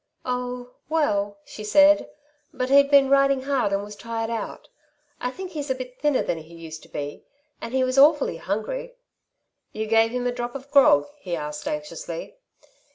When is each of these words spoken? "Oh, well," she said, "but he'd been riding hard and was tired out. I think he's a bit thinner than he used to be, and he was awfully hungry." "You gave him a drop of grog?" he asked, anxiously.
"Oh, 0.25 0.71
well," 0.89 1.37
she 1.45 1.63
said, 1.63 2.09
"but 2.51 2.71
he'd 2.71 2.89
been 2.89 3.07
riding 3.07 3.43
hard 3.43 3.71
and 3.71 3.83
was 3.83 3.95
tired 3.95 4.31
out. 4.31 4.67
I 5.19 5.29
think 5.29 5.51
he's 5.51 5.69
a 5.69 5.75
bit 5.75 5.99
thinner 6.01 6.23
than 6.23 6.39
he 6.39 6.55
used 6.55 6.81
to 6.81 6.89
be, 6.89 7.23
and 7.61 7.71
he 7.71 7.83
was 7.83 7.99
awfully 7.99 8.37
hungry." 8.37 8.95
"You 9.73 9.85
gave 9.85 10.09
him 10.09 10.25
a 10.25 10.31
drop 10.31 10.55
of 10.55 10.71
grog?" 10.71 11.05
he 11.19 11.35
asked, 11.35 11.67
anxiously. 11.67 12.37